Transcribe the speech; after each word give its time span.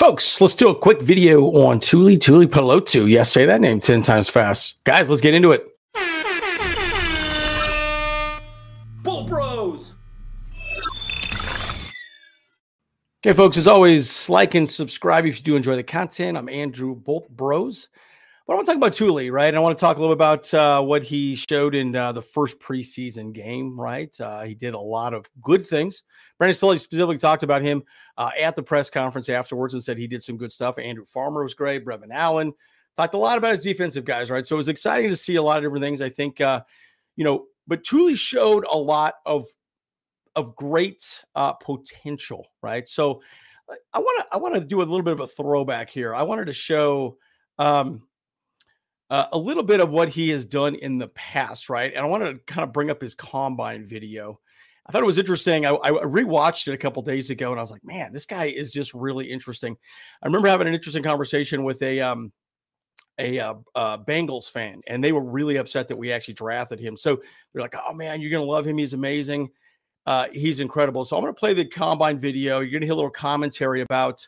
Folks, 0.00 0.40
let's 0.40 0.54
do 0.54 0.70
a 0.70 0.74
quick 0.74 1.02
video 1.02 1.42
on 1.48 1.78
Tuli 1.78 2.16
Tuipulotu. 2.16 3.06
Yes, 3.06 3.30
say 3.30 3.44
that 3.44 3.60
name 3.60 3.80
10 3.80 4.00
times 4.00 4.30
fast. 4.30 4.82
Guys, 4.84 5.10
let's 5.10 5.20
get 5.20 5.34
into 5.34 5.52
it. 5.52 5.66
Bolt 9.02 9.28
Bros! 9.28 9.92
Okay, 13.22 13.36
folks, 13.36 13.58
as 13.58 13.66
always, 13.66 14.26
like 14.30 14.54
and 14.54 14.66
subscribe 14.66 15.26
if 15.26 15.36
you 15.36 15.44
do 15.44 15.54
enjoy 15.54 15.76
the 15.76 15.82
content. 15.82 16.38
I'm 16.38 16.48
Andrew 16.48 16.94
Bolt 16.94 17.28
Bros. 17.28 17.88
But 18.50 18.54
I 18.54 18.56
want 18.56 18.66
to 18.66 18.72
talk 18.72 18.76
about 18.78 18.92
Tuli, 18.94 19.30
right? 19.30 19.46
And 19.46 19.56
I 19.56 19.60
want 19.60 19.78
to 19.78 19.80
talk 19.80 19.96
a 19.96 20.00
little 20.00 20.12
bit 20.12 20.18
about 20.18 20.52
uh, 20.52 20.82
what 20.82 21.04
he 21.04 21.36
showed 21.36 21.76
in 21.76 21.94
uh, 21.94 22.10
the 22.10 22.20
first 22.20 22.58
preseason 22.58 23.32
game, 23.32 23.78
right? 23.78 24.12
Uh, 24.20 24.42
he 24.42 24.56
did 24.56 24.74
a 24.74 24.80
lot 24.80 25.14
of 25.14 25.24
good 25.40 25.64
things. 25.64 26.02
Brandon 26.36 26.56
Staley 26.56 26.78
specifically 26.78 27.16
talked 27.16 27.44
about 27.44 27.62
him 27.62 27.84
uh, 28.18 28.30
at 28.36 28.56
the 28.56 28.62
press 28.64 28.90
conference 28.90 29.28
afterwards 29.28 29.74
and 29.74 29.84
said 29.84 29.96
he 29.96 30.08
did 30.08 30.24
some 30.24 30.36
good 30.36 30.50
stuff. 30.50 30.80
Andrew 30.80 31.04
Farmer 31.04 31.44
was 31.44 31.54
great. 31.54 31.86
Brevin 31.86 32.10
Allen 32.10 32.52
talked 32.96 33.14
a 33.14 33.18
lot 33.18 33.38
about 33.38 33.54
his 33.54 33.62
defensive 33.62 34.04
guys, 34.04 34.32
right? 34.32 34.44
So 34.44 34.56
it 34.56 34.58
was 34.58 34.68
exciting 34.68 35.10
to 35.10 35.16
see 35.16 35.36
a 35.36 35.42
lot 35.44 35.58
of 35.58 35.62
different 35.62 35.84
things. 35.84 36.02
I 36.02 36.10
think, 36.10 36.40
uh, 36.40 36.62
you 37.14 37.22
know, 37.22 37.44
but 37.68 37.84
Tuli 37.84 38.16
showed 38.16 38.66
a 38.68 38.76
lot 38.76 39.14
of 39.26 39.46
of 40.34 40.56
great 40.56 41.22
uh, 41.36 41.52
potential, 41.52 42.48
right? 42.64 42.88
So 42.88 43.22
I 43.94 44.00
want 44.00 44.26
to 44.26 44.34
I 44.34 44.38
want 44.38 44.56
to 44.56 44.60
do 44.60 44.78
a 44.78 44.82
little 44.82 45.02
bit 45.02 45.12
of 45.12 45.20
a 45.20 45.28
throwback 45.28 45.88
here. 45.88 46.16
I 46.16 46.24
wanted 46.24 46.46
to 46.46 46.52
show. 46.52 47.16
Um, 47.56 48.02
uh, 49.10 49.26
a 49.32 49.38
little 49.38 49.64
bit 49.64 49.80
of 49.80 49.90
what 49.90 50.08
he 50.08 50.28
has 50.30 50.44
done 50.44 50.76
in 50.76 50.98
the 50.98 51.08
past, 51.08 51.68
right? 51.68 51.92
And 51.92 52.02
I 52.02 52.08
wanted 52.08 52.32
to 52.32 52.52
kind 52.52 52.62
of 52.62 52.72
bring 52.72 52.90
up 52.90 53.00
his 53.00 53.14
combine 53.14 53.86
video. 53.86 54.40
I 54.86 54.92
thought 54.92 55.02
it 55.02 55.06
was 55.06 55.18
interesting. 55.18 55.66
I, 55.66 55.70
I 55.70 55.90
rewatched 55.90 56.68
it 56.68 56.74
a 56.74 56.78
couple 56.78 57.02
days 57.02 57.30
ago, 57.30 57.50
and 57.50 57.60
I 57.60 57.62
was 57.62 57.70
like, 57.70 57.84
"Man, 57.84 58.12
this 58.12 58.26
guy 58.26 58.46
is 58.46 58.72
just 58.72 58.94
really 58.94 59.30
interesting." 59.30 59.76
I 60.22 60.26
remember 60.26 60.48
having 60.48 60.68
an 60.68 60.74
interesting 60.74 61.02
conversation 61.02 61.64
with 61.64 61.82
a 61.82 62.00
um, 62.00 62.32
a 63.18 63.38
uh, 63.38 63.54
uh, 63.74 63.98
Bengals 63.98 64.50
fan, 64.50 64.80
and 64.86 65.02
they 65.02 65.12
were 65.12 65.22
really 65.22 65.56
upset 65.56 65.88
that 65.88 65.96
we 65.96 66.12
actually 66.12 66.34
drafted 66.34 66.80
him. 66.80 66.96
So 66.96 67.20
they're 67.52 67.62
like, 67.62 67.74
"Oh 67.86 67.92
man, 67.92 68.20
you're 68.20 68.30
gonna 68.30 68.44
love 68.44 68.66
him. 68.66 68.78
He's 68.78 68.94
amazing. 68.94 69.50
Uh, 70.06 70.28
he's 70.32 70.60
incredible." 70.60 71.04
So 71.04 71.16
I'm 71.16 71.22
gonna 71.22 71.34
play 71.34 71.52
the 71.52 71.64
combine 71.64 72.18
video. 72.18 72.60
You're 72.60 72.72
gonna 72.72 72.86
hear 72.86 72.94
a 72.94 72.96
little 72.96 73.10
commentary 73.10 73.82
about 73.82 74.26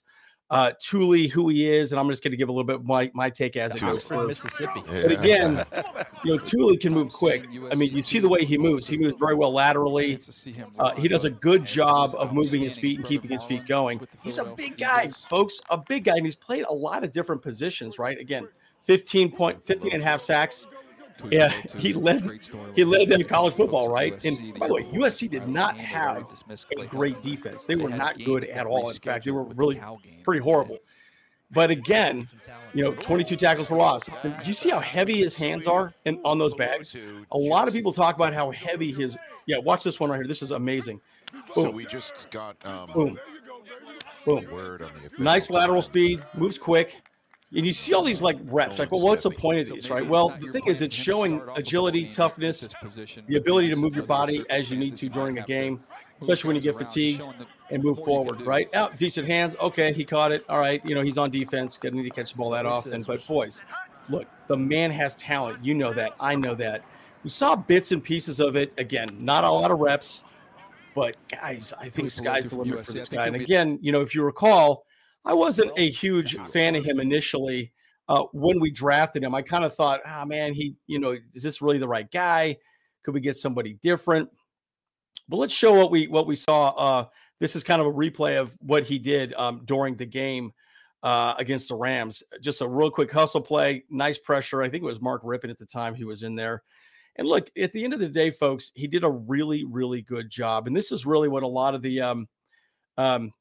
uh, 0.53 0.71
Tuli, 0.79 1.29
who 1.29 1.49
he 1.49 1.67
is, 1.67 1.93
and 1.93 1.99
I'm 1.99 2.09
just 2.11 2.23
going 2.23 2.31
to 2.31 2.37
give 2.37 2.51
a 2.51 2.53
little 2.53 2.67
bit 2.67 2.77
of 2.77 2.85
my, 2.85 3.11
my 3.15 3.31
take 3.31 3.57
as 3.57 3.75
it 3.75 3.81
goes 3.81 4.07
from 4.07 4.27
Mississippi. 4.27 4.83
But 4.87 5.11
again, 5.11 5.65
you 6.25 6.37
know, 6.37 6.39
Tuli 6.39 6.77
can 6.77 6.93
move 6.93 7.11
quick. 7.11 7.47
I 7.71 7.75
mean, 7.75 7.97
you 7.97 8.03
see 8.03 8.19
the 8.19 8.29
way 8.29 8.45
he 8.45 8.59
moves. 8.59 8.87
He 8.87 8.99
moves 8.99 9.17
very 9.17 9.35
well 9.35 9.51
laterally. 9.51 10.19
Uh, 10.79 10.95
he 10.95 11.09
does 11.09 11.25
a 11.25 11.31
good 11.31 11.65
job 11.65 12.15
of 12.19 12.35
moving 12.35 12.61
his 12.61 12.77
feet 12.77 12.99
and 12.99 13.09
keeping 13.09 13.31
his 13.31 13.43
feet 13.43 13.67
going. 13.67 14.07
He's 14.23 14.37
a 14.37 14.45
big 14.45 14.77
guy, 14.77 15.09
folks, 15.09 15.59
a 15.71 15.79
big 15.79 16.05
guy, 16.05 16.17
and 16.17 16.27
he's 16.27 16.37
played 16.37 16.67
a 16.69 16.73
lot 16.73 17.03
of 17.03 17.13
different 17.13 17.41
positions, 17.41 17.99
right? 17.99 18.19
Again, 18.19 18.47
15 18.85 19.33
point, 19.33 19.65
15 19.65 19.95
and 19.95 20.03
a 20.03 20.07
half 20.07 20.21
sacks. 20.21 20.67
Yeah, 21.31 21.53
he 21.77 21.93
led 21.93 22.41
he 22.75 22.85
led 22.85 23.09
them 23.09 23.23
college 23.25 23.55
football, 23.55 23.89
right? 23.91 24.23
And 24.25 24.59
by 24.59 24.69
the 24.69 24.75
way, 24.75 24.83
USC 24.85 25.31
did 25.31 25.49
not 25.49 25.77
have 25.77 26.27
a 26.79 26.87
great 26.87 27.23
defense. 27.23 27.65
They 27.65 27.77
were 27.77 27.89
not 27.89 28.23
good 28.23 28.45
at 28.45 28.67
all. 28.67 28.91
In 28.91 28.97
fact, 28.97 29.25
they 29.25 29.31
were 29.31 29.45
really 29.45 29.81
pretty 30.25 30.41
horrible. 30.41 30.79
But 31.51 31.71
again, 31.71 32.27
you 32.73 32.83
know, 32.83 32.93
22 32.95 33.37
tackles 33.37 33.69
for 33.69 33.77
loss. 33.77 34.05
Do 34.23 34.33
you 34.45 34.55
see 34.55 34.71
how 34.71 34.81
heavy 34.81 35.19
his 35.19 35.35
hands 35.35 35.67
are 35.67 35.93
in, 36.07 36.19
on 36.25 36.39
those 36.39 36.55
bags? 36.55 36.97
A 37.31 37.37
lot 37.37 37.69
of 37.69 37.75
people 37.75 37.93
talk 37.93 38.17
about 38.17 38.33
how 38.33 38.51
heavy 38.51 38.91
his. 38.91 39.19
Yeah, 39.45 39.59
watch 39.59 39.85
this 39.85 40.01
one 40.01 40.09
right 40.09 40.17
here. 40.17 40.27
This 40.27 40.41
is 40.41 40.51
amazing. 40.51 41.01
Boom. 41.33 41.43
So 41.53 41.71
we 41.71 41.85
just 41.85 42.13
got 42.31 42.57
um, 42.65 42.91
boom, 42.93 43.19
boom. 44.25 44.81
Nice 45.19 45.51
lateral 45.51 45.83
speed, 45.83 46.25
moves 46.35 46.57
quick 46.57 47.03
and 47.55 47.67
you 47.67 47.73
see 47.73 47.93
all 47.93 48.03
these 48.03 48.23
like 48.23 48.39
reps, 48.45 48.79
like, 48.79 48.91
well, 48.91 49.01
what's 49.01 49.25
the 49.25 49.31
point 49.31 49.61
of 49.61 49.69
these, 49.69 49.91
right? 49.91 50.07
Well, 50.07 50.37
the 50.41 50.49
thing 50.49 50.67
is, 50.67 50.81
it's 50.81 50.95
showing 50.95 51.43
agility, 51.55 52.09
toughness, 52.09 52.67
the 53.27 53.37
ability 53.37 53.71
to 53.71 53.77
move 53.77 53.95
your 53.95 54.07
body 54.07 54.45
as 54.49 54.71
you 54.71 54.79
need 54.79 54.97
to 54.97 55.09
during 55.09 55.39
a 55.39 55.43
game, 55.43 55.83
especially 56.21 56.49
when 56.49 56.57
you 56.57 56.63
get 56.63 56.79
fatigued 56.79 57.27
and 57.71 57.83
move 57.83 57.99
forward, 58.05 58.41
right? 58.43 58.75
Out, 58.75 58.93
oh, 58.93 58.97
decent 58.97 59.27
hands. 59.27 59.55
Okay, 59.61 59.93
he 59.93 60.05
caught 60.05 60.33
it. 60.33 60.45
All 60.49 60.59
right, 60.59 60.85
you 60.85 60.95
know, 60.95 61.03
he's 61.03 61.19
on 61.19 61.31
defense. 61.31 61.79
To 61.83 61.91
need 61.91 62.05
to 62.05 62.11
catch 62.11 62.33
the 62.33 62.39
ball 62.39 62.51
that 62.51 62.67
often. 62.67 63.03
But 63.03 63.27
boys, 63.27 63.63
look, 64.09 64.27
the 64.47 64.57
man 64.57 64.91
has 64.91 65.15
talent. 65.17 65.65
You 65.65 65.75
know 65.75 65.93
that. 65.93 66.13
I 66.21 66.35
know 66.35 66.55
that. 66.55 66.85
We 67.25 67.31
saw 67.31 67.55
bits 67.55 67.93
and 67.93 68.03
pieces 68.03 68.41
of 68.41 68.57
it. 68.57 68.73
Again, 68.79 69.09
not 69.19 69.45
a 69.45 69.51
lot 69.51 69.71
of 69.71 69.79
reps, 69.79 70.25
but 70.95 71.17
guys, 71.29 71.73
I 71.79 71.89
think 71.89 72.11
sky's 72.11 72.51
the 72.51 72.57
limit 72.57 72.85
for 72.85 72.93
this 72.93 73.09
guy. 73.09 73.27
And 73.27 73.37
again, 73.37 73.79
you 73.81 73.93
know, 73.93 74.01
if 74.01 74.15
you 74.15 74.23
recall 74.23 74.87
I 75.25 75.35
wasn't 75.35 75.73
a 75.77 75.91
huge 75.91 76.37
fan 76.49 76.75
of 76.75 76.85
him 76.85 77.01
initially 77.01 77.73
uh, 78.09 78.25
when 78.33 78.61
we 78.61 78.71
drafted 78.71 79.23
him. 79.23 79.35
I 79.35 79.43
kind 79.43 79.65
of 79.65 79.75
thought, 79.75 80.01
ah, 80.05 80.23
oh, 80.23 80.27
man, 80.27 80.55
he, 80.55 80.75
you 80.87 80.99
know, 80.99 81.17
is 81.35 81.43
this 81.43 81.63
really 81.63 81.79
the 81.79 81.89
right 81.89 82.11
guy? 82.11 82.57
Could 83.05 83.15
we 83.15 83.21
get 83.21 83.37
somebody 83.37 83.75
different? 83.83 84.29
But 85.29 85.37
let's 85.37 85.53
show 85.53 85.73
what 85.73 85.91
we 85.91 86.09
what 86.09 86.27
we 86.27 86.37
saw. 86.37 86.69
Uh, 86.71 87.05
this 87.41 87.57
is 87.57 87.65
kind 87.65 87.81
of 87.81 87.87
a 87.87 87.93
replay 87.93 88.41
of 88.41 88.57
what 88.61 88.85
he 88.85 88.99
did 88.99 89.35
um, 89.35 89.63
during 89.65 89.97
the 89.97 90.07
game 90.07 90.53
uh, 91.03 91.35
against 91.39 91.69
the 91.69 91.75
Rams. 91.75 92.23
Just 92.41 92.61
a 92.61 92.69
real 92.69 92.91
quick 92.91 93.11
hustle 93.11 93.41
play, 93.41 93.85
nice 93.91 94.19
pressure. 94.19 94.63
I 94.63 94.69
think 94.69 94.83
it 94.83 94.87
was 94.87 95.01
Mark 95.01 95.23
Rypien 95.23 95.51
at 95.51 95.59
the 95.59 95.67
time 95.67 95.95
he 95.95 96.05
was 96.05 96.23
in 96.23 96.35
there. 96.35 96.63
And 97.17 97.29
look, 97.29 97.51
at 97.59 97.73
the 97.73 97.85
end 97.85 97.93
of 97.93 98.01
the 98.01 98.09
day, 98.09 98.31
folks, 98.31 98.73
he 98.75 98.87
did 98.87 99.05
a 99.05 99.11
really, 99.11 99.65
really 99.65 100.03
good 100.03 100.31
job. 100.31 100.67
And 100.67 100.75
this 100.75 100.93
is 100.93 101.05
really 101.05 101.29
what 101.29 101.43
a 101.43 101.49
lot 101.49 101.75
of 101.75 101.83
the 101.83 102.01
um, 102.01 102.29
um, 102.97 103.33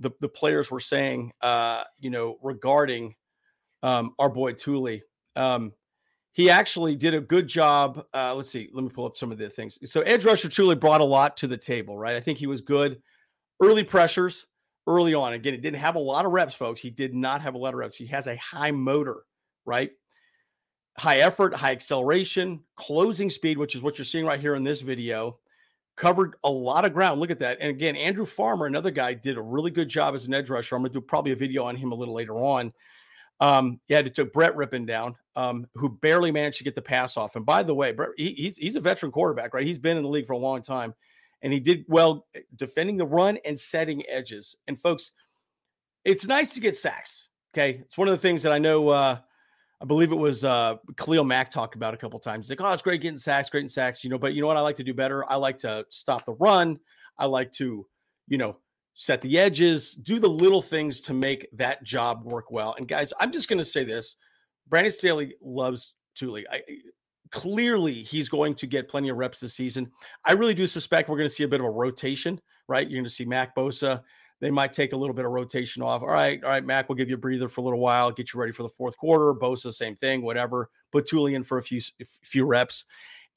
the, 0.00 0.10
the 0.20 0.28
players 0.28 0.70
were 0.70 0.80
saying, 0.80 1.32
uh, 1.40 1.84
you 1.98 2.10
know, 2.10 2.38
regarding 2.42 3.14
um, 3.82 4.14
our 4.18 4.28
boy 4.28 4.52
Tuli. 4.52 5.02
Um, 5.36 5.72
he 6.32 6.50
actually 6.50 6.96
did 6.96 7.14
a 7.14 7.20
good 7.20 7.46
job. 7.46 8.04
Uh, 8.12 8.34
let's 8.34 8.50
see. 8.50 8.68
Let 8.72 8.84
me 8.84 8.90
pull 8.90 9.06
up 9.06 9.16
some 9.16 9.32
of 9.32 9.38
the 9.38 9.48
things. 9.48 9.78
So 9.90 10.02
edge 10.02 10.24
rusher 10.24 10.48
Tuli 10.48 10.74
brought 10.74 11.00
a 11.00 11.04
lot 11.04 11.36
to 11.38 11.46
the 11.46 11.56
table, 11.56 11.96
right? 11.96 12.16
I 12.16 12.20
think 12.20 12.38
he 12.38 12.46
was 12.46 12.60
good. 12.60 13.00
Early 13.62 13.84
pressures 13.84 14.46
early 14.86 15.14
on. 15.14 15.32
Again, 15.32 15.54
it 15.54 15.62
didn't 15.62 15.80
have 15.80 15.96
a 15.96 16.00
lot 16.00 16.24
of 16.24 16.32
reps, 16.32 16.54
folks. 16.54 16.80
He 16.80 16.90
did 16.90 17.14
not 17.14 17.42
have 17.42 17.54
a 17.54 17.58
lot 17.58 17.74
of 17.74 17.78
reps. 17.78 17.96
He 17.96 18.06
has 18.06 18.26
a 18.26 18.36
high 18.36 18.70
motor, 18.70 19.22
right? 19.64 19.90
High 20.98 21.18
effort, 21.18 21.54
high 21.54 21.72
acceleration, 21.72 22.60
closing 22.76 23.28
speed, 23.30 23.58
which 23.58 23.74
is 23.74 23.82
what 23.82 23.98
you're 23.98 24.04
seeing 24.04 24.24
right 24.24 24.40
here 24.40 24.54
in 24.54 24.64
this 24.64 24.80
video 24.80 25.38
covered 25.96 26.36
a 26.44 26.50
lot 26.50 26.84
of 26.84 26.92
ground. 26.92 27.20
Look 27.20 27.30
at 27.30 27.38
that. 27.40 27.58
And 27.60 27.70
again, 27.70 27.96
Andrew 27.96 28.26
Farmer, 28.26 28.66
another 28.66 28.90
guy, 28.90 29.14
did 29.14 29.38
a 29.38 29.42
really 29.42 29.70
good 29.70 29.88
job 29.88 30.14
as 30.14 30.26
an 30.26 30.34
edge 30.34 30.50
rusher. 30.50 30.76
I'm 30.76 30.82
going 30.82 30.92
to 30.92 31.00
do 31.00 31.04
probably 31.04 31.32
a 31.32 31.36
video 31.36 31.64
on 31.64 31.74
him 31.74 31.92
a 31.92 31.94
little 31.94 32.14
later 32.14 32.36
on. 32.36 32.72
Um, 33.40 33.80
yeah, 33.88 33.98
it 33.98 34.14
took 34.14 34.32
Brett 34.32 34.54
Rypien 34.54 34.86
down, 34.86 35.14
um, 35.34 35.66
who 35.74 35.88
barely 35.88 36.30
managed 36.30 36.58
to 36.58 36.64
get 36.64 36.74
the 36.74 36.82
pass 36.82 37.16
off. 37.16 37.36
And 37.36 37.44
by 37.44 37.62
the 37.62 37.74
way, 37.74 37.92
Brett, 37.92 38.10
he, 38.16 38.32
he's, 38.32 38.56
he's 38.56 38.76
a 38.76 38.80
veteran 38.80 39.12
quarterback, 39.12 39.52
right? 39.52 39.66
He's 39.66 39.78
been 39.78 39.96
in 39.96 40.02
the 40.02 40.08
league 40.08 40.26
for 40.26 40.32
a 40.32 40.38
long 40.38 40.62
time, 40.62 40.94
and 41.42 41.52
he 41.52 41.60
did 41.60 41.84
well 41.88 42.26
eh, 42.34 42.40
defending 42.56 42.96
the 42.96 43.06
run 43.06 43.38
and 43.44 43.58
setting 43.58 44.02
edges. 44.08 44.56
And 44.66 44.80
folks, 44.80 45.12
it's 46.04 46.26
nice 46.26 46.54
to 46.54 46.60
get 46.60 46.76
sacks. 46.76 47.28
Okay, 47.54 47.80
it's 47.80 47.98
one 47.98 48.08
of 48.08 48.12
the 48.12 48.20
things 48.20 48.42
that 48.42 48.52
I 48.52 48.58
know. 48.58 48.88
Uh, 48.88 49.18
I 49.80 49.84
believe 49.84 50.10
it 50.10 50.16
was 50.16 50.42
uh, 50.42 50.76
Khalil 50.96 51.24
Mack 51.24 51.50
talked 51.50 51.74
about 51.74 51.92
a 51.92 51.96
couple 51.96 52.18
times. 52.18 52.46
He's 52.46 52.58
like, 52.58 52.66
oh, 52.66 52.72
it's 52.72 52.82
great 52.82 53.02
getting 53.02 53.18
sacks, 53.18 53.50
great 53.50 53.62
in 53.62 53.68
sacks, 53.68 54.02
you 54.02 54.10
know. 54.10 54.18
But 54.18 54.32
you 54.32 54.40
know 54.40 54.46
what? 54.46 54.56
I 54.56 54.60
like 54.60 54.76
to 54.76 54.84
do 54.84 54.94
better. 54.94 55.30
I 55.30 55.36
like 55.36 55.58
to 55.58 55.84
stop 55.90 56.24
the 56.24 56.32
run. 56.34 56.78
I 57.18 57.26
like 57.26 57.52
to, 57.52 57.86
you 58.28 58.38
know, 58.38 58.56
set 58.94 59.20
the 59.20 59.38
edges, 59.38 59.94
do 59.94 60.18
the 60.18 60.28
little 60.28 60.62
things 60.62 61.02
to 61.02 61.14
make 61.14 61.46
that 61.52 61.82
job 61.82 62.24
work 62.24 62.50
well. 62.50 62.74
And 62.78 62.88
guys, 62.88 63.12
I'm 63.20 63.32
just 63.32 63.48
going 63.48 63.58
to 63.58 63.64
say 63.64 63.84
this: 63.84 64.16
Brandon 64.66 64.92
Staley 64.92 65.34
loves 65.42 65.92
Tuli. 66.14 66.46
I, 66.50 66.62
clearly, 67.30 68.02
he's 68.02 68.30
going 68.30 68.54
to 68.54 68.66
get 68.66 68.88
plenty 68.88 69.10
of 69.10 69.18
reps 69.18 69.40
this 69.40 69.54
season. 69.54 69.90
I 70.24 70.32
really 70.32 70.54
do 70.54 70.66
suspect 70.66 71.10
we're 71.10 71.18
going 71.18 71.28
to 71.28 71.34
see 71.34 71.44
a 71.44 71.48
bit 71.48 71.60
of 71.60 71.66
a 71.66 71.70
rotation. 71.70 72.40
Right? 72.66 72.88
You're 72.88 72.98
going 72.98 73.04
to 73.04 73.10
see 73.10 73.26
Mack 73.26 73.54
Bosa 73.54 74.02
they 74.40 74.50
might 74.50 74.72
take 74.72 74.92
a 74.92 74.96
little 74.96 75.14
bit 75.14 75.24
of 75.24 75.30
rotation 75.30 75.82
off. 75.82 76.02
All 76.02 76.08
right, 76.08 76.42
all 76.42 76.50
right, 76.50 76.64
Mack, 76.64 76.88
we'll 76.88 76.96
give 76.96 77.08
you 77.08 77.14
a 77.14 77.18
breather 77.18 77.48
for 77.48 77.60
a 77.60 77.64
little 77.64 77.78
while, 77.78 78.10
get 78.10 78.32
you 78.32 78.40
ready 78.40 78.52
for 78.52 78.62
the 78.62 78.68
fourth 78.68 78.96
quarter. 78.96 79.32
Bosa, 79.34 79.72
same 79.72 79.96
thing, 79.96 80.22
whatever. 80.22 80.70
Put 80.92 81.06
Tuli 81.06 81.34
in 81.34 81.42
for 81.42 81.58
a 81.58 81.62
few 81.62 81.80
few 82.22 82.44
reps, 82.44 82.84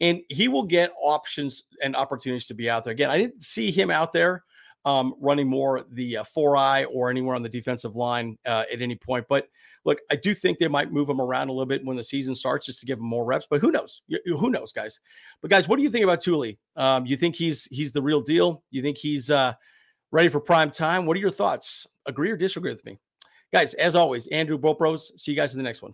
and 0.01 0.21
he 0.29 0.47
will 0.47 0.63
get 0.63 0.91
options 1.01 1.63
and 1.81 1.95
opportunities 1.95 2.47
to 2.47 2.53
be 2.53 2.69
out 2.69 2.83
there. 2.83 2.93
Again, 2.93 3.09
I 3.09 3.17
didn't 3.17 3.43
see 3.43 3.71
him 3.71 3.91
out 3.91 4.13
there 4.13 4.43
um, 4.85 5.13
running 5.19 5.47
more 5.47 5.85
the 5.91 6.17
uh, 6.17 6.23
four 6.23 6.57
eye 6.57 6.85
or 6.85 7.09
anywhere 7.09 7.35
on 7.35 7.43
the 7.43 7.49
defensive 7.49 7.95
line 7.95 8.37
uh, 8.45 8.63
at 8.71 8.81
any 8.81 8.95
point. 8.95 9.25
But 9.27 9.47
look, 9.85 9.99
I 10.09 10.15
do 10.15 10.33
think 10.33 10.57
they 10.57 10.67
might 10.67 10.91
move 10.91 11.09
him 11.09 11.19
around 11.19 11.49
a 11.49 11.51
little 11.51 11.65
bit 11.65 11.83
when 11.83 11.97
the 11.97 12.03
season 12.03 12.33
starts 12.33 12.65
just 12.65 12.79
to 12.79 12.85
give 12.85 12.99
him 12.99 13.05
more 13.05 13.25
reps. 13.25 13.47
But 13.49 13.61
who 13.61 13.71
knows? 13.71 14.01
Who 14.25 14.49
knows, 14.49 14.71
guys? 14.71 14.99
But 15.41 15.51
guys, 15.51 15.67
what 15.67 15.77
do 15.77 15.83
you 15.83 15.89
think 15.89 16.03
about 16.03 16.21
Tuli? 16.21 16.57
Um, 16.75 17.05
you 17.05 17.17
think 17.17 17.35
he's 17.35 17.65
he's 17.65 17.91
the 17.91 18.01
real 18.01 18.21
deal? 18.21 18.63
You 18.71 18.81
think 18.81 18.97
he's 18.97 19.29
uh, 19.29 19.53
ready 20.11 20.29
for 20.29 20.39
prime 20.39 20.71
time. 20.71 21.05
What 21.05 21.17
are 21.17 21.19
your 21.19 21.31
thoughts? 21.31 21.87
Agree 22.05 22.31
or 22.31 22.37
disagree 22.37 22.71
with 22.71 22.85
me? 22.85 22.97
Guys, 23.53 23.73
as 23.75 23.95
always, 23.95 24.27
Andrew 24.27 24.57
Bolt 24.57 24.77
Bros. 24.77 25.11
See 25.21 25.31
you 25.31 25.37
guys 25.37 25.53
in 25.53 25.59
the 25.59 25.63
next 25.63 25.81
one. 25.81 25.93